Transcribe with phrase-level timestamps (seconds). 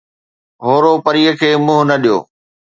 [0.65, 2.17] هورو پريءَ کي منهن نه ڏيو